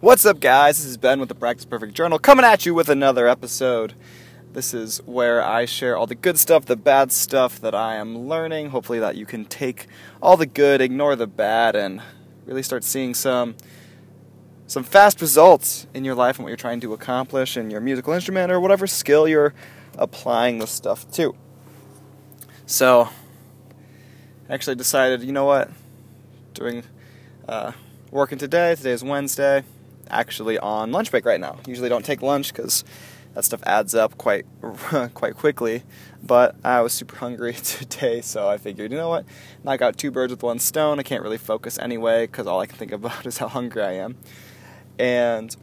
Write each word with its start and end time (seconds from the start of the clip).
What's 0.00 0.24
up, 0.24 0.38
guys? 0.38 0.78
This 0.78 0.86
is 0.86 0.96
Ben 0.96 1.18
with 1.18 1.28
the 1.28 1.34
Practice 1.34 1.64
Perfect 1.64 1.92
Journal 1.92 2.20
coming 2.20 2.44
at 2.44 2.64
you 2.64 2.72
with 2.72 2.88
another 2.88 3.26
episode. 3.26 3.94
This 4.52 4.72
is 4.72 4.98
where 5.06 5.42
I 5.42 5.64
share 5.64 5.96
all 5.96 6.06
the 6.06 6.14
good 6.14 6.38
stuff, 6.38 6.66
the 6.66 6.76
bad 6.76 7.10
stuff 7.10 7.60
that 7.62 7.74
I 7.74 7.96
am 7.96 8.28
learning. 8.28 8.70
Hopefully, 8.70 9.00
that 9.00 9.16
you 9.16 9.26
can 9.26 9.44
take 9.44 9.88
all 10.22 10.36
the 10.36 10.46
good, 10.46 10.80
ignore 10.80 11.16
the 11.16 11.26
bad, 11.26 11.74
and 11.74 12.00
really 12.46 12.62
start 12.62 12.84
seeing 12.84 13.12
some 13.12 13.56
some 14.68 14.84
fast 14.84 15.20
results 15.20 15.88
in 15.92 16.04
your 16.04 16.14
life 16.14 16.36
and 16.36 16.44
what 16.44 16.50
you're 16.50 16.56
trying 16.56 16.78
to 16.78 16.92
accomplish 16.92 17.56
in 17.56 17.68
your 17.68 17.80
musical 17.80 18.12
instrument 18.12 18.52
or 18.52 18.60
whatever 18.60 18.86
skill 18.86 19.26
you're 19.26 19.52
applying 19.96 20.60
the 20.60 20.68
stuff 20.68 21.10
to. 21.14 21.34
So, 22.66 23.08
I 24.48 24.54
actually 24.54 24.76
decided, 24.76 25.24
you 25.24 25.32
know 25.32 25.46
what? 25.46 25.72
Doing 26.54 26.84
uh, 27.48 27.72
working 28.12 28.38
today. 28.38 28.76
Today 28.76 28.92
is 28.92 29.02
Wednesday 29.02 29.64
actually 30.10 30.58
on 30.58 30.92
lunch 30.92 31.10
break 31.10 31.24
right 31.24 31.40
now. 31.40 31.58
Usually 31.66 31.88
don't 31.88 32.04
take 32.04 32.22
lunch 32.22 32.52
because 32.52 32.84
that 33.34 33.44
stuff 33.44 33.62
adds 33.64 33.94
up 33.94 34.18
quite 34.18 34.46
quite 35.14 35.36
quickly. 35.36 35.84
But 36.22 36.56
I 36.64 36.80
was 36.80 36.92
super 36.92 37.16
hungry 37.16 37.52
today, 37.62 38.20
so 38.20 38.48
I 38.48 38.58
figured, 38.58 38.90
you 38.90 38.98
know 38.98 39.08
what, 39.08 39.24
knock 39.62 39.82
out 39.82 39.96
two 39.96 40.10
birds 40.10 40.30
with 40.32 40.42
one 40.42 40.58
stone. 40.58 40.98
I 40.98 41.02
can't 41.02 41.22
really 41.22 41.38
focus 41.38 41.78
anyway 41.78 42.26
because 42.26 42.46
all 42.46 42.60
I 42.60 42.66
can 42.66 42.76
think 42.76 42.92
about 42.92 43.26
is 43.26 43.38
how 43.38 43.48
hungry 43.48 43.82
I 43.82 43.92
am. 43.92 44.16
And 44.98 45.54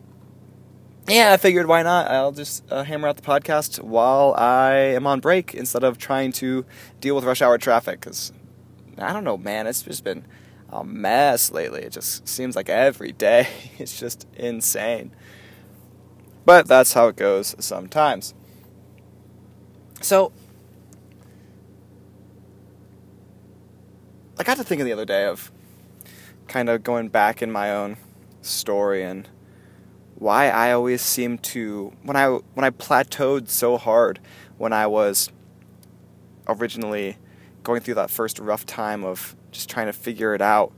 yeah, 1.07 1.33
I 1.33 1.37
figured 1.37 1.67
why 1.67 1.83
not? 1.83 2.09
I'll 2.09 2.31
just 2.31 2.63
uh, 2.71 2.83
hammer 2.83 3.07
out 3.07 3.17
the 3.17 3.21
podcast 3.21 3.81
while 3.81 4.33
I 4.35 4.73
am 4.73 5.05
on 5.05 5.19
break 5.19 5.53
instead 5.53 5.83
of 5.83 5.97
trying 5.97 6.31
to 6.33 6.65
deal 7.01 7.15
with 7.15 7.25
rush 7.25 7.41
hour 7.41 7.57
traffic. 7.57 7.99
Because 7.99 8.31
I 8.97 9.13
don't 9.13 9.23
know, 9.23 9.37
man, 9.37 9.67
it's 9.67 9.83
just 9.83 10.03
been 10.03 10.25
a 10.69 10.83
mess 10.83 11.51
lately. 11.51 11.81
It 11.81 11.91
just 11.93 12.27
seems 12.27 12.55
like 12.55 12.69
every 12.69 13.11
day. 13.11 13.47
It's 13.77 13.99
just 13.99 14.25
insane. 14.35 15.11
But 16.45 16.67
that's 16.67 16.93
how 16.93 17.07
it 17.07 17.15
goes 17.15 17.55
sometimes. 17.59 18.33
So, 20.01 20.31
I 24.37 24.43
got 24.43 24.57
to 24.57 24.63
thinking 24.63 24.85
the 24.85 24.93
other 24.93 25.05
day 25.05 25.25
of 25.25 25.51
kind 26.47 26.69
of 26.69 26.83
going 26.83 27.07
back 27.09 27.41
in 27.41 27.51
my 27.51 27.71
own 27.73 27.97
story 28.41 29.03
and 29.03 29.27
why 30.15 30.49
I 30.49 30.71
always 30.71 31.01
seem 31.01 31.37
to 31.39 31.93
when 32.03 32.15
I 32.15 32.27
when 32.27 32.63
I 32.63 32.69
plateaued 32.69 33.49
so 33.49 33.77
hard 33.77 34.19
when 34.57 34.71
I 34.71 34.87
was 34.87 35.29
originally 36.47 37.17
going 37.63 37.81
through 37.81 37.95
that 37.95 38.11
first 38.11 38.39
rough 38.39 38.65
time 38.65 39.03
of 39.03 39.35
just 39.55 39.69
trying 39.69 39.87
to 39.87 39.93
figure 39.93 40.35
it 40.35 40.41
out. 40.41 40.71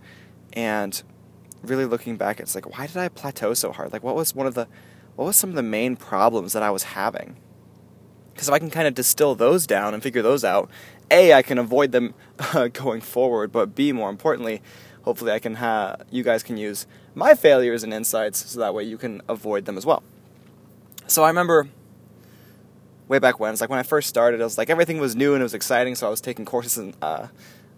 And 0.53 1.01
really 1.63 1.85
looking 1.85 2.15
back 2.17 2.39
it's 2.39 2.53
like 2.53 2.77
why 2.77 2.85
did 2.87 2.97
i 2.97 3.09
plateau 3.09 3.53
so 3.53 3.71
hard? 3.71 3.91
Like 3.91 4.03
what 4.03 4.15
was 4.15 4.33
one 4.33 4.47
of 4.47 4.53
the 4.53 4.67
what 5.15 5.25
was 5.25 5.35
some 5.35 5.49
of 5.49 5.55
the 5.55 5.63
main 5.63 5.95
problems 5.95 6.53
that 6.53 6.63
i 6.63 6.69
was 6.69 6.83
having? 6.83 7.35
Because 8.33 8.47
if 8.47 8.53
i 8.53 8.59
can 8.59 8.69
kind 8.69 8.87
of 8.87 8.93
distill 8.93 9.35
those 9.35 9.67
down 9.67 9.93
and 9.93 10.01
figure 10.01 10.21
those 10.21 10.43
out 10.43 10.69
a 11.09 11.33
i 11.33 11.41
can 11.41 11.57
avoid 11.57 11.91
them 11.91 12.13
uh, 12.53 12.67
going 12.73 13.01
forward 13.01 13.51
but 13.51 13.75
b 13.75 13.91
more 13.91 14.09
importantly 14.09 14.61
hopefully 15.03 15.31
i 15.31 15.39
can 15.39 15.55
have 15.55 16.05
you 16.11 16.23
guys 16.23 16.43
can 16.43 16.57
use 16.57 16.85
my 17.15 17.33
failures 17.33 17.83
and 17.83 17.93
insights 17.93 18.49
so 18.49 18.59
that 18.59 18.73
way 18.73 18.83
you 18.83 18.97
can 18.97 19.21
avoid 19.27 19.65
them 19.65 19.77
as 19.77 19.85
well. 19.85 20.03
So 21.07 21.23
i 21.23 21.29
remember 21.29 21.67
way 23.07 23.19
back 23.19 23.39
when 23.39 23.51
it's 23.53 23.61
like 23.61 23.69
when 23.69 23.79
i 23.79 23.83
first 23.83 24.09
started 24.09 24.39
it 24.39 24.43
was 24.43 24.57
like 24.57 24.69
everything 24.69 24.99
was 24.99 25.15
new 25.15 25.33
and 25.33 25.41
it 25.41 25.43
was 25.43 25.53
exciting 25.53 25.95
so 25.95 26.05
i 26.05 26.09
was 26.09 26.19
taking 26.19 26.45
courses 26.45 26.77
and 26.77 26.93
uh, 27.01 27.27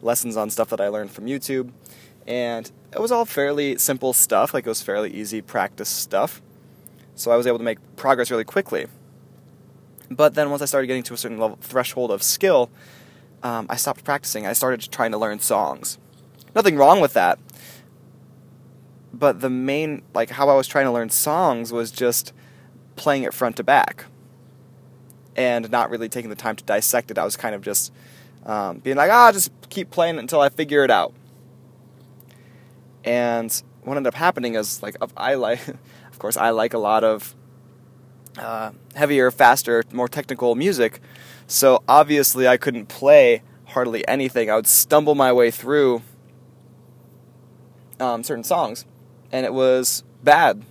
lessons 0.01 0.37
on 0.37 0.49
stuff 0.49 0.69
that 0.69 0.81
I 0.81 0.87
learned 0.87 1.11
from 1.11 1.25
YouTube. 1.25 1.71
And 2.27 2.71
it 2.93 2.99
was 2.99 3.11
all 3.11 3.25
fairly 3.25 3.77
simple 3.77 4.13
stuff, 4.13 4.53
like 4.53 4.65
it 4.65 4.69
was 4.69 4.81
fairly 4.81 5.11
easy 5.11 5.41
practice 5.41 5.89
stuff. 5.89 6.41
So 7.15 7.31
I 7.31 7.35
was 7.35 7.47
able 7.47 7.57
to 7.57 7.63
make 7.63 7.79
progress 7.95 8.31
really 8.31 8.43
quickly. 8.43 8.87
But 10.09 10.35
then 10.35 10.49
once 10.49 10.61
I 10.61 10.65
started 10.65 10.87
getting 10.87 11.03
to 11.03 11.13
a 11.13 11.17
certain 11.17 11.37
level 11.37 11.57
threshold 11.61 12.11
of 12.11 12.23
skill, 12.23 12.69
um, 13.43 13.67
I 13.69 13.75
stopped 13.75 14.03
practicing. 14.03 14.45
I 14.45 14.53
started 14.53 14.91
trying 14.91 15.11
to 15.11 15.17
learn 15.17 15.39
songs. 15.39 15.97
Nothing 16.55 16.77
wrong 16.77 16.99
with 16.99 17.13
that. 17.13 17.39
But 19.13 19.41
the 19.41 19.49
main, 19.49 20.01
like 20.13 20.31
how 20.31 20.49
I 20.49 20.55
was 20.55 20.67
trying 20.67 20.85
to 20.85 20.91
learn 20.91 21.09
songs 21.09 21.71
was 21.71 21.91
just 21.91 22.33
playing 22.95 23.23
it 23.23 23.33
front 23.33 23.57
to 23.57 23.63
back 23.63 24.05
and 25.35 25.69
not 25.71 25.89
really 25.89 26.09
taking 26.09 26.29
the 26.29 26.35
time 26.35 26.55
to 26.55 26.63
dissect 26.63 27.11
it. 27.11 27.17
I 27.17 27.23
was 27.23 27.37
kind 27.37 27.55
of 27.55 27.61
just 27.61 27.93
um, 28.45 28.79
being 28.79 28.97
like, 28.97 29.11
ah, 29.11 29.31
just 29.31 29.51
keep 29.69 29.91
playing 29.91 30.15
it 30.15 30.19
until 30.19 30.41
I 30.41 30.49
figure 30.49 30.83
it 30.83 30.91
out. 30.91 31.13
And 33.03 33.51
what 33.83 33.97
ended 33.97 34.13
up 34.13 34.17
happening 34.17 34.55
is 34.55 34.81
like 34.83 34.95
I 35.15 35.35
like, 35.35 35.67
of 36.11 36.19
course, 36.19 36.37
I 36.37 36.49
like 36.51 36.73
a 36.73 36.77
lot 36.77 37.03
of 37.03 37.35
uh, 38.37 38.71
heavier, 38.95 39.31
faster, 39.31 39.83
more 39.91 40.07
technical 40.07 40.55
music. 40.55 41.01
So 41.47 41.83
obviously, 41.87 42.47
I 42.47 42.57
couldn't 42.57 42.87
play 42.87 43.41
hardly 43.65 44.07
anything. 44.07 44.49
I 44.49 44.55
would 44.55 44.67
stumble 44.67 45.15
my 45.15 45.31
way 45.33 45.51
through 45.51 46.01
um, 47.99 48.23
certain 48.23 48.43
songs, 48.43 48.85
and 49.31 49.45
it 49.45 49.53
was 49.53 50.03
bad. 50.23 50.63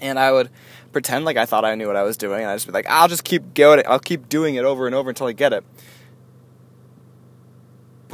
And 0.00 0.18
I 0.18 0.32
would 0.32 0.50
pretend 0.92 1.24
like 1.24 1.36
I 1.36 1.46
thought 1.46 1.64
I 1.64 1.74
knew 1.74 1.86
what 1.86 1.96
I 1.96 2.02
was 2.02 2.16
doing, 2.16 2.40
and 2.40 2.50
I'd 2.50 2.54
just 2.54 2.66
be 2.66 2.72
like, 2.72 2.88
"I'll 2.88 3.08
just 3.08 3.24
keep 3.24 3.54
going. 3.54 3.82
I'll 3.86 3.98
keep 3.98 4.28
doing 4.28 4.54
it 4.54 4.64
over 4.64 4.86
and 4.86 4.94
over 4.94 5.10
until 5.10 5.26
I 5.26 5.32
get 5.32 5.52
it." 5.52 5.64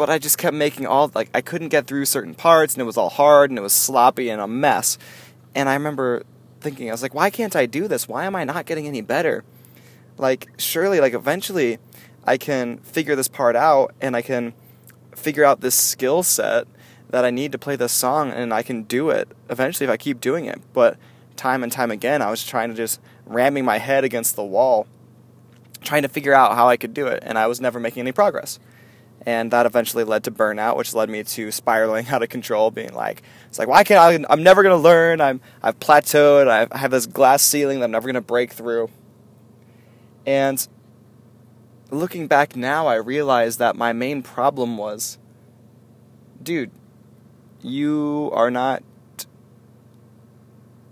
But 0.01 0.09
I 0.09 0.19
just 0.19 0.39
kept 0.39 0.57
making 0.57 0.87
all 0.87 1.13
like 1.15 1.29
I 1.35 1.43
couldn't 1.43 1.69
get 1.69 1.87
through 1.87 2.07
certain 2.07 2.35
parts 2.35 2.73
and 2.73 2.81
it 2.81 2.87
was 2.87 2.97
all 2.97 3.11
hard 3.11 3.51
and 3.51 3.59
it 3.59 3.63
was 3.63 3.75
sloppy 3.75 4.31
and 4.31 4.41
a 4.41 4.49
mess. 4.49 4.97
And 5.55 5.69
I 5.69 5.75
remember 5.75 6.23
thinking 6.63 6.89
I 6.89 6.93
was 6.93 7.03
like, 7.03 7.13
why 7.13 7.29
can't 7.29 7.55
I 7.55 7.67
do 7.67 7.87
this? 7.87 8.09
Why 8.09 8.25
am 8.25 8.35
I 8.35 8.45
not 8.45 8.65
getting 8.65 8.87
any 8.87 9.03
better? 9.03 9.45
Like 10.17 10.49
surely 10.57 11.01
like 11.01 11.13
eventually 11.13 11.77
I 12.25 12.39
can 12.39 12.79
figure 12.79 13.15
this 13.15 13.29
part 13.29 13.57
out 13.57 13.95
and 14.01 14.17
I 14.17 14.23
can 14.23 14.55
figure 15.15 15.45
out 15.45 15.61
this 15.61 15.75
skill 15.75 16.23
set 16.23 16.67
that 17.11 17.27
I 17.27 17.31
need 17.31 17.53
to 17.53 17.59
play 17.59 17.77
this 17.77 17.93
song 17.93 18.31
and 18.31 18.55
I 18.55 18.63
can 18.63 18.85
do 18.85 19.11
it 19.11 19.29
eventually 19.51 19.85
if 19.85 19.91
I 19.91 19.99
keep 19.99 20.19
doing 20.19 20.47
it. 20.47 20.63
But 20.73 20.97
time 21.37 21.63
and 21.63 21.71
time 21.71 21.91
again 21.91 22.23
I 22.23 22.31
was 22.31 22.43
trying 22.43 22.71
to 22.71 22.75
just 22.75 23.03
ramming 23.27 23.67
my 23.67 23.77
head 23.77 24.05
against 24.05 24.35
the 24.35 24.45
wall 24.45 24.87
trying 25.83 26.01
to 26.01 26.09
figure 26.09 26.33
out 26.33 26.55
how 26.55 26.71
I 26.71 26.79
could 26.79 26.95
do 26.95 27.07
it 27.07 27.23
and 27.27 27.37
I 27.37 27.47
was 27.47 27.61
never 27.61 27.79
making 27.79 28.01
any 28.01 28.13
progress 28.13 28.59
and 29.27 29.51
that 29.51 29.67
eventually 29.67 30.05
led 30.05 30.25
to 30.25 30.31
burnout, 30.31 30.77
which 30.77 30.95
led 30.95 31.11
me 31.11 31.23
to 31.23 31.51
spiraling 31.51 32.09
out 32.11 32.23
of 32.23 32.29
control, 32.29 32.71
being 32.71 32.95
like, 32.95 33.23
it's 33.49 33.59
like, 33.59 33.69
why 33.69 33.85
can't 33.85 34.01
I? 34.01 34.33
I'm 34.33 34.43
never 34.43 34.63
gonna 34.63 34.77
learn. 34.77 35.21
I'm 35.21 35.41
I've 35.63 35.79
plateaued. 35.79 36.49
I've, 36.49 36.73
I 36.73 36.79
have 36.79 36.91
this 36.91 37.07
glass 37.07 37.43
ceiling 37.43 37.81
that 37.81 37.87
I'm 37.87 37.91
never 37.91 38.07
gonna 38.07 38.21
break 38.21 38.53
through. 38.53 38.91
And 40.27 40.67
looking 41.91 42.27
back 42.27 42.57
now, 42.57 42.87
I 42.87 42.95
realize 42.97 43.57
that 43.59 43.77
my 43.77 43.93
main 43.93 44.23
problem 44.23 44.77
was, 44.77 45.19
dude, 46.43 46.71
you 47.63 48.31
are 48.33 48.51
not 48.51 48.83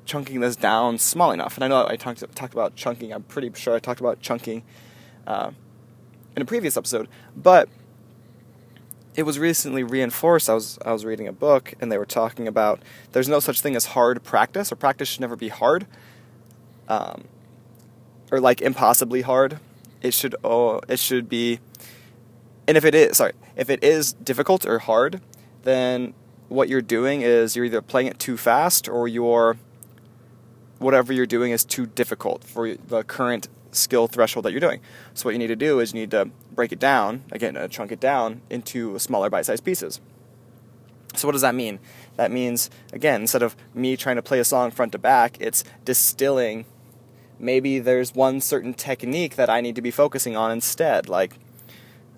chunking 0.05 0.41
this 0.41 0.57
down 0.57 0.99
small 0.99 1.33
enough. 1.33 1.57
And 1.57 1.65
I 1.65 1.69
know 1.69 1.87
I 1.87 1.97
talked 1.97 2.25
talked 2.35 2.55
about 2.55 2.75
chunking. 2.75 3.13
I'm 3.13 3.23
pretty 3.23 3.53
sure 3.55 3.75
I 3.75 3.79
talked 3.79 4.01
about 4.01 4.21
chunking 4.21 4.63
uh, 5.27 5.51
in 6.35 6.43
a 6.43 6.47
previous 6.47 6.77
episode, 6.77 7.09
but 7.37 7.69
it 9.19 9.27
was 9.27 9.37
recently 9.37 9.83
reinforced. 9.83 10.49
I 10.49 10.55
was 10.55 10.79
I 10.87 10.93
was 10.93 11.05
reading 11.05 11.27
a 11.27 11.33
book 11.33 11.75
and 11.81 11.91
they 11.91 11.99
were 11.99 12.07
talking 12.07 12.47
about 12.47 12.81
there's 13.11 13.29
no 13.29 13.41
such 13.41 13.61
thing 13.61 13.75
as 13.75 13.87
hard 13.87 14.23
practice, 14.23 14.71
or 14.71 14.77
practice 14.77 15.09
should 15.09 15.21
never 15.21 15.35
be 15.35 15.49
hard, 15.49 15.89
um, 16.87 17.25
or 18.31 18.39
like 18.39 18.61
impossibly 18.61 19.23
hard. 19.23 19.59
It 20.03 20.15
should 20.15 20.37
oh 20.45 20.81
it 20.89 21.01
should 21.01 21.29
be, 21.29 21.59
and 22.69 22.77
if 22.77 22.85
it 22.85 22.95
is 22.95 23.17
sorry 23.17 23.33
if 23.57 23.69
it 23.69 23.83
is 23.83 24.13
difficult 24.13 24.65
or 24.65 24.79
hard, 24.79 25.21
then 25.65 26.15
what 26.49 26.69
you're 26.69 26.81
doing 26.81 27.23
is 27.23 27.57
you're 27.57 27.65
either 27.65 27.83
playing 27.83 28.07
it 28.07 28.21
too 28.21 28.37
fast 28.37 28.89
or 28.89 29.09
you're 29.09 29.57
whatever 30.79 31.13
you're 31.13 31.27
doing 31.27 31.51
is 31.51 31.65
too 31.65 31.87
difficult 31.87 32.45
for 32.45 32.73
the 32.75 33.03
current 33.03 33.49
skill 33.73 34.09
threshold 34.09 34.45
that 34.45 34.53
you're 34.53 34.61
doing. 34.61 34.81
So 35.15 35.25
what 35.25 35.33
you 35.35 35.39
need 35.39 35.49
to 35.49 35.57
do 35.57 35.81
is 35.81 35.93
you 35.93 36.01
need 36.01 36.11
to 36.13 36.31
break 36.53 36.73
it 36.73 36.79
down, 36.79 37.25
again, 37.33 37.57
uh, 37.57 37.69
chunk 37.69 37.93
it 37.93 38.01
down 38.01 38.41
into 38.51 38.99
smaller 38.99 39.31
bite-sized 39.31 39.65
pieces. 39.65 40.01
So 41.15 41.27
what 41.27 41.33
does 41.33 41.43
that 41.43 41.55
mean? 41.55 41.79
That 42.17 42.31
means 42.31 42.71
again, 42.93 43.23
instead 43.23 43.43
of 43.43 43.57
me 43.75 43.97
trying 43.97 44.17
to 44.17 44.23
play 44.23 44.41
a 44.41 44.45
song 44.45 44.71
front 44.71 44.93
to 44.93 44.99
back, 44.99 45.37
it's 45.41 45.65
distilling 45.85 46.65
maybe 47.39 47.79
there's 47.79 48.15
one 48.15 48.41
certain 48.41 48.75
technique 48.75 49.37
that 49.37 49.49
I 49.49 49.61
need 49.61 49.77
to 49.77 49.83
be 49.83 49.91
focusing 49.91 50.37
on 50.37 50.51
instead. 50.51 51.09
Like 51.09 51.39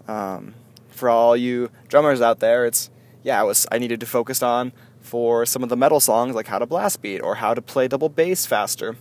um, 0.09 0.55
for 0.89 1.09
all 1.09 1.37
you 1.37 1.71
drummers 1.89 2.21
out 2.21 2.41
there, 2.41 2.67
it's 2.67 2.91
yeah, 3.23 3.41
I 3.41 3.43
was 3.45 3.67
I 3.71 3.79
needed 3.79 4.01
to 4.01 4.07
focus 4.07 4.43
on 4.43 4.73
for 5.01 5.47
some 5.47 5.63
of 5.63 5.69
the 5.69 5.77
metal 5.77 6.01
songs 6.01 6.35
like 6.35 6.47
how 6.47 6.59
to 6.59 6.67
blast 6.67 7.03
beat 7.03 7.21
or 7.21 7.37
how 7.37 7.55
to 7.55 7.63
play 7.63 7.89
double 7.89 8.09
bass 8.09 8.47
faster. 8.47 8.97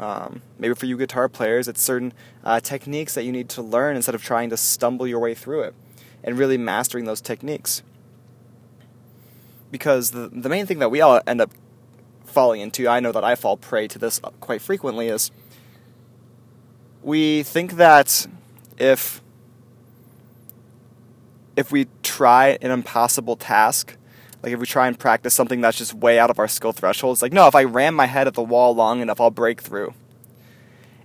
Um, 0.00 0.42
maybe 0.58 0.74
for 0.74 0.86
you 0.86 0.96
guitar 0.96 1.28
players, 1.28 1.68
it's 1.68 1.80
certain 1.80 2.12
uh, 2.42 2.60
techniques 2.60 3.14
that 3.14 3.24
you 3.24 3.32
need 3.32 3.48
to 3.50 3.62
learn 3.62 3.96
instead 3.96 4.14
of 4.14 4.22
trying 4.22 4.50
to 4.50 4.56
stumble 4.56 5.06
your 5.06 5.20
way 5.20 5.34
through 5.34 5.62
it 5.62 5.74
and 6.22 6.36
really 6.38 6.58
mastering 6.58 7.04
those 7.04 7.20
techniques. 7.20 7.82
Because 9.70 10.10
the, 10.10 10.28
the 10.28 10.48
main 10.48 10.66
thing 10.66 10.78
that 10.80 10.90
we 10.90 11.00
all 11.00 11.20
end 11.26 11.40
up 11.40 11.50
falling 12.24 12.60
into, 12.60 12.88
I 12.88 13.00
know 13.00 13.12
that 13.12 13.22
I 13.22 13.34
fall 13.34 13.56
prey 13.56 13.86
to 13.88 13.98
this 13.98 14.20
quite 14.40 14.60
frequently, 14.60 15.08
is 15.08 15.30
we 17.02 17.42
think 17.42 17.72
that 17.74 18.26
if 18.78 19.20
if 21.56 21.70
we 21.70 21.86
try 22.02 22.58
an 22.60 22.72
impossible 22.72 23.36
task, 23.36 23.96
like 24.44 24.52
if 24.52 24.60
we 24.60 24.66
try 24.66 24.86
and 24.86 24.98
practice 24.98 25.32
something 25.32 25.62
that's 25.62 25.78
just 25.78 25.94
way 25.94 26.18
out 26.18 26.28
of 26.28 26.38
our 26.38 26.46
skill 26.46 26.72
threshold, 26.72 27.14
it's 27.14 27.22
like, 27.22 27.32
no, 27.32 27.46
if 27.46 27.54
I 27.54 27.64
ram 27.64 27.94
my 27.94 28.04
head 28.04 28.26
at 28.26 28.34
the 28.34 28.42
wall 28.42 28.74
long 28.74 29.00
enough, 29.00 29.18
I'll 29.18 29.30
break 29.30 29.62
through. 29.62 29.94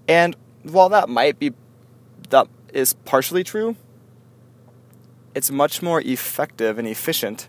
And 0.09 0.35
while 0.63 0.89
that 0.89 1.07
might 1.07 1.39
be 1.39 1.53
that 2.31 2.47
is 2.73 2.91
partially 2.91 3.45
true, 3.45 3.77
it's 5.33 5.49
much 5.49 5.81
more 5.81 6.01
effective 6.01 6.77
and 6.77 6.85
efficient 6.85 7.47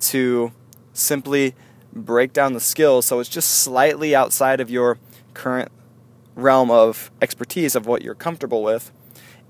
to 0.00 0.50
simply 0.92 1.54
break 1.92 2.32
down 2.32 2.52
the 2.52 2.60
skills 2.60 3.06
so 3.06 3.20
it's 3.20 3.28
just 3.28 3.48
slightly 3.48 4.16
outside 4.16 4.58
of 4.58 4.68
your 4.68 4.98
current 5.34 5.70
realm 6.34 6.68
of 6.68 7.12
expertise 7.22 7.76
of 7.76 7.86
what 7.86 8.02
you're 8.02 8.16
comfortable 8.16 8.64
with 8.64 8.90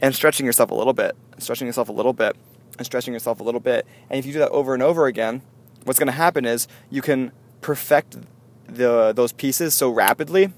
and 0.02 0.14
stretching 0.14 0.44
yourself 0.44 0.70
a 0.70 0.74
little 0.74 0.92
bit, 0.92 1.16
stretching 1.38 1.66
yourself 1.66 1.88
a 1.88 1.92
little 1.92 2.12
bit, 2.12 2.36
and 2.76 2.84
stretching 2.84 3.14
yourself 3.14 3.40
a 3.40 3.42
little 3.42 3.58
bit. 3.58 3.86
And 4.10 4.18
if 4.18 4.26
you 4.26 4.34
do 4.34 4.38
that 4.40 4.50
over 4.50 4.74
and 4.74 4.82
over 4.82 5.06
again, 5.06 5.40
what's 5.88 5.98
going 5.98 6.06
to 6.06 6.12
happen 6.12 6.44
is 6.44 6.68
you 6.90 7.02
can 7.02 7.32
perfect 7.62 8.18
the 8.66 9.12
those 9.12 9.32
pieces 9.32 9.74
so 9.74 9.90
rapidly 9.90 10.52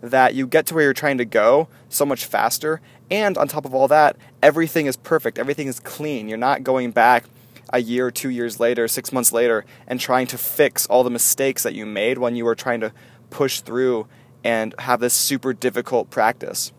that 0.00 0.34
you 0.34 0.46
get 0.46 0.66
to 0.66 0.74
where 0.74 0.84
you're 0.84 0.94
trying 0.94 1.18
to 1.18 1.24
go 1.24 1.68
so 1.88 2.06
much 2.06 2.24
faster. 2.24 2.80
And 3.10 3.36
on 3.36 3.48
top 3.48 3.64
of 3.64 3.74
all 3.74 3.88
that, 3.88 4.16
everything 4.42 4.86
is 4.86 4.96
perfect, 4.96 5.38
everything 5.38 5.66
is 5.66 5.80
clean. 5.80 6.28
You're 6.28 6.38
not 6.38 6.62
going 6.62 6.92
back 6.92 7.24
a 7.70 7.80
year, 7.80 8.10
two 8.10 8.28
years 8.28 8.60
later, 8.60 8.86
six 8.86 9.12
months 9.12 9.32
later, 9.32 9.64
and 9.86 9.98
trying 9.98 10.26
to 10.28 10.38
fix 10.38 10.86
all 10.86 11.02
the 11.02 11.10
mistakes 11.10 11.62
that 11.64 11.74
you 11.74 11.84
made 11.84 12.18
when 12.18 12.36
you 12.36 12.44
were 12.44 12.54
trying 12.54 12.80
to 12.80 12.92
push 13.30 13.60
through 13.60 14.06
and 14.44 14.74
have 14.78 15.00
this 15.00 15.14
super 15.14 15.52
difficult 15.52 16.10
practice 16.10 16.72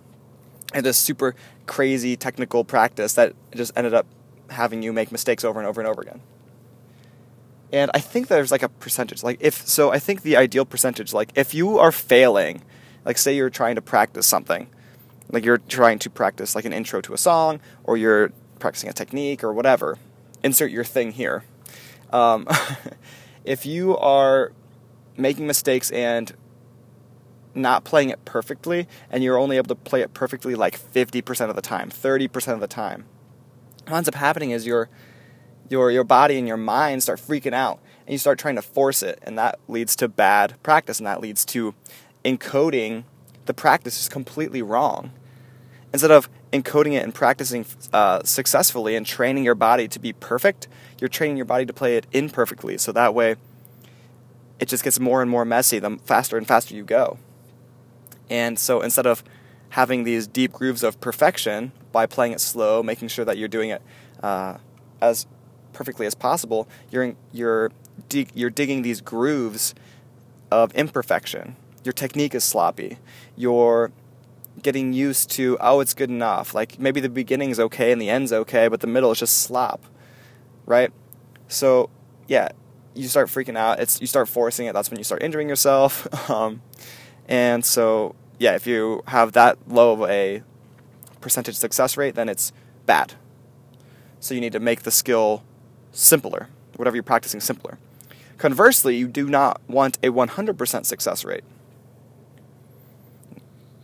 and 0.73 0.85
this 0.85 0.97
super 0.97 1.35
crazy 1.65 2.15
technical 2.15 2.63
practice 2.63 3.13
that 3.15 3.33
just 3.53 3.73
ended 3.75 3.93
up 3.93 4.05
having 4.51 4.83
you 4.83 4.93
make 4.93 5.11
mistakes 5.11 5.43
over 5.43 5.59
and 5.59 5.67
over 5.67 5.81
and 5.81 5.89
over 5.89 6.01
again. 6.01 6.21
And 7.75 7.91
I 7.93 7.99
think 7.99 8.29
there's 8.29 8.53
like 8.53 8.63
a 8.63 8.69
percentage. 8.69 9.21
Like 9.21 9.37
if 9.41 9.67
so 9.67 9.91
I 9.91 9.99
think 9.99 10.21
the 10.21 10.37
ideal 10.37 10.63
percentage 10.63 11.13
like 11.13 11.29
if 11.35 11.53
you 11.53 11.77
are 11.77 11.91
failing, 11.91 12.63
like 13.03 13.17
say 13.17 13.35
you're 13.35 13.49
trying 13.49 13.75
to 13.75 13.81
practice 13.81 14.25
something, 14.25 14.67
like 15.29 15.43
you're 15.43 15.57
trying 15.57 15.99
to 15.99 16.09
practice 16.09 16.55
like 16.55 16.63
an 16.63 16.71
intro 16.71 17.01
to 17.01 17.13
a 17.13 17.17
song 17.17 17.59
or 17.83 17.97
you're 17.97 18.31
practicing 18.59 18.89
a 18.89 18.93
technique 18.93 19.43
or 19.43 19.51
whatever. 19.51 19.97
Insert 20.41 20.71
your 20.71 20.85
thing 20.85 21.11
here. 21.11 21.43
Um, 22.13 22.47
if 23.43 23.65
you 23.65 23.97
are 23.97 24.53
making 25.17 25.45
mistakes 25.45 25.91
and 25.91 26.31
not 27.53 27.83
playing 27.83 28.09
it 28.09 28.23
perfectly 28.23 28.87
and 29.09 29.21
you're 29.21 29.37
only 29.37 29.57
able 29.57 29.67
to 29.67 29.75
play 29.75 29.99
it 29.99 30.13
perfectly 30.13 30.55
like 30.55 30.79
50% 30.79 31.49
of 31.49 31.57
the 31.57 31.61
time, 31.61 31.89
30% 31.89 32.53
of 32.53 32.61
the 32.61 32.67
time, 32.67 33.03
what 33.85 33.97
ends 33.97 34.07
up 34.07 34.15
happening 34.15 34.51
is 34.51 34.65
your 34.65 34.89
your 35.69 35.91
your 35.91 36.03
body 36.03 36.37
and 36.37 36.47
your 36.47 36.57
mind 36.57 37.03
start 37.03 37.19
freaking 37.19 37.53
out 37.53 37.79
and 38.05 38.13
you 38.13 38.17
start 38.17 38.39
trying 38.39 38.55
to 38.55 38.61
force 38.61 39.03
it. 39.03 39.19
And 39.21 39.37
that 39.37 39.59
leads 39.67 39.95
to 39.97 40.07
bad 40.07 40.55
practice 40.63 40.99
and 40.99 41.07
that 41.07 41.21
leads 41.21 41.45
to 41.45 41.73
encoding 42.23 43.03
the 43.45 43.53
practice 43.53 43.99
is 43.99 44.09
completely 44.09 44.61
wrong. 44.61 45.11
Instead 45.93 46.11
of 46.11 46.29
encoding 46.51 46.93
it 46.93 47.03
and 47.03 47.13
practicing 47.13 47.65
uh, 47.93 48.23
successfully 48.23 48.95
and 48.95 49.05
training 49.05 49.43
your 49.43 49.55
body 49.55 49.87
to 49.87 49.99
be 49.99 50.13
perfect 50.13 50.67
you're 50.99 51.09
training 51.09 51.37
your 51.37 51.45
body 51.45 51.65
to 51.65 51.73
play 51.73 51.97
it 51.97 52.07
imperfectly. 52.11 52.77
So 52.77 52.91
that 52.91 53.13
way 53.13 53.35
it 54.59 54.67
just 54.67 54.83
gets 54.83 54.99
more 54.99 55.21
and 55.21 55.29
more 55.29 55.45
messy 55.45 55.79
the 55.79 55.97
faster 56.05 56.37
and 56.37 56.47
faster 56.47 56.75
you 56.75 56.83
go. 56.83 57.17
And 58.29 58.57
so 58.57 58.81
instead 58.81 59.05
of 59.05 59.23
having 59.69 60.03
these 60.03 60.27
deep 60.27 60.53
grooves 60.53 60.83
of 60.83 60.99
perfection 61.01 61.73
by 61.91 62.05
playing 62.05 62.31
it 62.31 62.39
slow, 62.39 62.81
making 62.81 63.09
sure 63.09 63.25
that 63.25 63.37
you're 63.37 63.49
doing 63.49 63.69
it 63.69 63.81
uh, 64.23 64.57
as 65.01 65.25
perfectly 65.75 66.07
as 66.07 66.15
possible, 66.15 66.67
you're 66.89 67.13
you're 67.31 67.71
dig- 68.09 68.31
you're 68.33 68.49
digging 68.49 68.81
these 68.81 69.01
grooves 69.01 69.75
of 70.49 70.73
imperfection. 70.73 71.55
Your 71.83 71.93
technique 71.93 72.33
is 72.33 72.43
sloppy. 72.43 72.97
You're 73.35 73.91
getting 74.63 74.93
used 74.93 75.29
to 75.31 75.57
oh, 75.61 75.81
it's 75.81 75.93
good 75.93 76.09
enough. 76.09 76.55
Like 76.55 76.79
maybe 76.79 76.99
the 76.99 77.09
beginning's 77.09 77.59
okay 77.59 77.91
and 77.91 78.01
the 78.01 78.09
end's 78.09 78.33
okay, 78.33 78.67
but 78.67 78.79
the 78.79 78.87
middle 78.87 79.11
is 79.11 79.19
just 79.19 79.37
slop, 79.39 79.85
right? 80.65 80.91
So 81.47 81.89
yeah, 82.27 82.49
you 82.95 83.07
start 83.07 83.27
freaking 83.27 83.57
out. 83.57 83.79
It's 83.79 84.01
you 84.01 84.07
start 84.07 84.27
forcing 84.27 84.65
it. 84.65 84.73
That's 84.73 84.89
when 84.89 84.97
you 84.97 85.03
start 85.03 85.21
injuring 85.21 85.49
yourself. 85.49 86.07
Um, 86.29 86.61
and 87.27 87.63
so 87.63 88.15
yeah, 88.39 88.55
if 88.55 88.65
you 88.65 89.03
have 89.07 89.33
that 89.33 89.57
low 89.67 89.93
of 89.93 90.09
a 90.09 90.41
percentage 91.21 91.55
success 91.55 91.97
rate, 91.97 92.15
then 92.15 92.29
it's 92.29 92.51
bad. 92.85 93.13
So 94.19 94.33
you 94.33 94.41
need 94.41 94.53
to 94.53 94.59
make 94.59 94.83
the 94.83 94.91
skill 94.91 95.43
simpler, 95.95 96.49
whatever 96.75 96.95
you're 96.95 97.03
practicing 97.03 97.39
simpler. 97.39 97.77
Conversely, 98.37 98.97
you 98.97 99.07
do 99.07 99.27
not 99.27 99.61
want 99.67 99.97
a 100.03 100.09
100% 100.09 100.85
success 100.85 101.23
rate. 101.23 101.43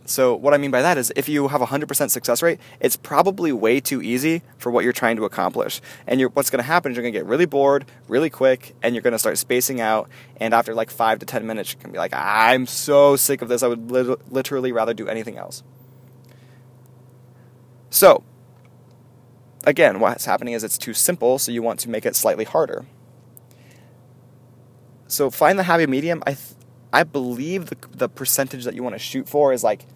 So, 0.04 0.34
what 0.34 0.52
I 0.52 0.58
mean 0.58 0.70
by 0.70 0.82
that 0.82 0.98
is 0.98 1.12
if 1.16 1.28
you 1.28 1.48
have 1.48 1.62
a 1.62 1.66
100% 1.66 2.10
success 2.10 2.42
rate, 2.42 2.58
it's 2.80 2.96
probably 2.96 3.52
way 3.52 3.80
too 3.80 4.02
easy 4.02 4.42
for 4.58 4.70
what 4.70 4.84
you're 4.84 4.92
trying 4.92 5.16
to 5.16 5.24
accomplish. 5.24 5.80
And 6.06 6.20
what's 6.34 6.50
going 6.50 6.58
to 6.58 6.66
happen 6.66 6.90
is 6.90 6.96
you're 6.96 7.02
going 7.02 7.14
to 7.14 7.18
get 7.18 7.24
really 7.24 7.46
bored 7.46 7.86
really 8.08 8.28
quick 8.28 8.74
and 8.82 8.94
you're 8.94 9.02
going 9.02 9.12
to 9.12 9.18
start 9.18 9.38
spacing 9.38 9.80
out. 9.80 10.10
And 10.36 10.52
after 10.52 10.74
like 10.74 10.90
five 10.90 11.20
to 11.20 11.26
10 11.26 11.46
minutes, 11.46 11.72
you 11.72 11.78
can 11.78 11.92
be 11.92 11.98
like, 11.98 12.12
I'm 12.12 12.66
so 12.66 13.16
sick 13.16 13.42
of 13.42 13.48
this. 13.48 13.62
I 13.62 13.68
would 13.68 13.90
li- 13.90 14.16
literally 14.28 14.72
rather 14.72 14.92
do 14.92 15.08
anything 15.08 15.38
else. 15.38 15.62
So, 17.88 18.24
again, 19.64 20.00
what's 20.00 20.24
happening 20.24 20.54
is 20.54 20.64
it's 20.64 20.78
too 20.78 20.94
simple, 20.94 21.38
so 21.38 21.52
you 21.52 21.62
want 21.62 21.80
to 21.80 21.90
make 21.90 22.06
it 22.06 22.16
slightly 22.16 22.44
harder. 22.44 22.84
So, 25.06 25.30
find 25.30 25.58
the 25.58 25.64
happy 25.64 25.86
medium. 25.86 26.22
I, 26.26 26.32
th- 26.32 26.54
I 26.92 27.04
believe 27.04 27.66
the, 27.66 27.76
the 27.90 28.08
percentage 28.08 28.64
that 28.64 28.74
you 28.74 28.82
want 28.82 28.94
to 28.94 28.98
shoot 28.98 29.28
for 29.28 29.52
is 29.52 29.62
like 29.62 29.86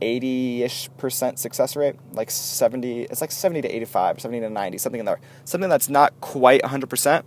80-ish 0.00 0.90
percent 0.96 1.38
success 1.38 1.76
rate, 1.76 1.96
like 2.12 2.30
70, 2.30 3.02
it's 3.02 3.20
like 3.20 3.32
70 3.32 3.62
to 3.62 3.68
85, 3.68 4.20
70 4.20 4.40
to 4.40 4.50
90, 4.50 4.78
something 4.78 5.00
in 5.00 5.06
there. 5.06 5.20
Something 5.44 5.70
that's 5.70 5.88
not 5.88 6.20
quite 6.20 6.62
100%, 6.62 7.22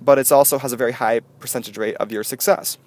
but 0.00 0.18
it 0.18 0.30
also 0.32 0.58
has 0.58 0.72
a 0.72 0.76
very 0.76 0.92
high 0.92 1.20
percentage 1.38 1.78
rate 1.78 1.96
of 1.96 2.12
your 2.12 2.24
success. 2.24 2.78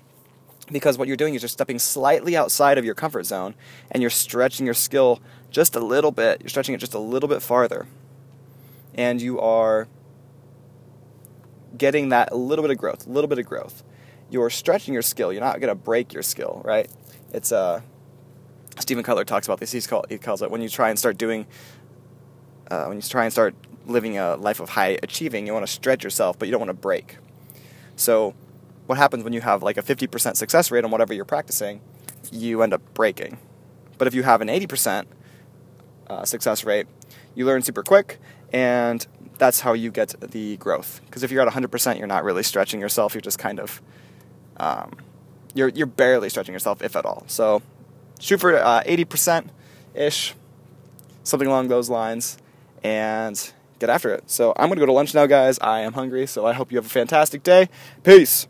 Because 0.71 0.97
what 0.97 1.07
you're 1.07 1.17
doing 1.17 1.35
is 1.35 1.41
you're 1.41 1.49
stepping 1.49 1.79
slightly 1.79 2.37
outside 2.37 2.77
of 2.77 2.85
your 2.85 2.95
comfort 2.95 3.25
zone 3.25 3.53
and 3.91 4.01
you're 4.01 4.09
stretching 4.09 4.65
your 4.65 4.73
skill 4.73 5.21
just 5.51 5.75
a 5.75 5.79
little 5.79 6.11
bit. 6.11 6.41
You're 6.41 6.49
stretching 6.49 6.73
it 6.73 6.77
just 6.77 6.93
a 6.93 6.99
little 6.99 7.27
bit 7.27 7.41
farther. 7.41 7.85
And 8.95 9.21
you 9.21 9.39
are 9.39 9.87
getting 11.77 12.09
that 12.09 12.35
little 12.35 12.63
bit 12.63 12.71
of 12.71 12.77
growth, 12.77 13.07
a 13.07 13.09
little 13.09 13.27
bit 13.27 13.39
of 13.39 13.45
growth. 13.45 13.83
You're 14.29 14.49
stretching 14.49 14.93
your 14.93 15.03
skill. 15.03 15.31
You're 15.31 15.41
not 15.41 15.59
going 15.59 15.69
to 15.69 15.75
break 15.75 16.13
your 16.13 16.23
skill, 16.23 16.61
right? 16.63 16.89
It's 17.33 17.51
uh, 17.51 17.81
Steven 18.79 19.03
Kotler 19.03 19.25
talks 19.25 19.47
about 19.47 19.59
this. 19.59 19.71
He's 19.71 19.87
called, 19.87 20.05
he 20.09 20.17
calls 20.17 20.41
it 20.41 20.51
when 20.51 20.61
you 20.61 20.69
try 20.69 20.89
and 20.89 20.97
start 20.97 21.17
doing, 21.17 21.45
uh, 22.69 22.85
when 22.85 22.97
you 22.97 23.01
try 23.01 23.23
and 23.23 23.31
start 23.31 23.55
living 23.85 24.17
a 24.17 24.35
life 24.35 24.59
of 24.59 24.69
high 24.69 24.97
achieving, 25.03 25.45
you 25.45 25.53
want 25.53 25.65
to 25.65 25.71
stretch 25.71 26.03
yourself, 26.03 26.39
but 26.39 26.47
you 26.47 26.51
don't 26.51 26.61
want 26.61 26.69
to 26.69 26.73
break. 26.73 27.17
So, 27.95 28.33
what 28.85 28.97
happens 28.97 29.23
when 29.23 29.33
you 29.33 29.41
have 29.41 29.63
like 29.63 29.77
a 29.77 29.81
50% 29.81 30.35
success 30.35 30.71
rate 30.71 30.83
on 30.83 30.91
whatever 30.91 31.13
you're 31.13 31.25
practicing? 31.25 31.81
You 32.31 32.61
end 32.61 32.73
up 32.73 32.81
breaking. 32.93 33.37
But 33.97 34.07
if 34.07 34.13
you 34.13 34.23
have 34.23 34.41
an 34.41 34.47
80% 34.47 35.05
uh, 36.07 36.25
success 36.25 36.63
rate, 36.63 36.87
you 37.35 37.45
learn 37.45 37.61
super 37.61 37.83
quick, 37.83 38.19
and 38.53 39.05
that's 39.37 39.59
how 39.59 39.73
you 39.73 39.91
get 39.91 40.15
the 40.21 40.57
growth. 40.57 41.01
Because 41.05 41.23
if 41.23 41.31
you're 41.31 41.45
at 41.45 41.51
100%, 41.51 41.97
you're 41.97 42.07
not 42.07 42.23
really 42.23 42.43
stretching 42.43 42.79
yourself. 42.79 43.13
You're 43.13 43.21
just 43.21 43.39
kind 43.39 43.59
of, 43.59 43.81
um, 44.57 44.93
you're 45.53 45.69
you're 45.69 45.87
barely 45.87 46.29
stretching 46.29 46.53
yourself, 46.53 46.81
if 46.81 46.95
at 46.95 47.05
all. 47.05 47.23
So 47.27 47.61
shoot 48.19 48.39
for 48.39 48.55
uh, 48.55 48.83
80% 48.83 49.47
ish, 49.95 50.35
something 51.23 51.47
along 51.47 51.67
those 51.67 51.89
lines, 51.89 52.37
and 52.83 53.51
get 53.79 53.89
after 53.89 54.13
it. 54.13 54.29
So 54.29 54.53
I'm 54.55 54.69
going 54.69 54.77
to 54.77 54.81
go 54.81 54.85
to 54.85 54.93
lunch 54.93 55.13
now, 55.13 55.25
guys. 55.25 55.59
I 55.59 55.81
am 55.81 55.93
hungry, 55.93 56.27
so 56.27 56.45
I 56.45 56.53
hope 56.53 56.71
you 56.71 56.77
have 56.77 56.85
a 56.85 56.89
fantastic 56.89 57.43
day. 57.43 57.69
Peace. 58.03 58.47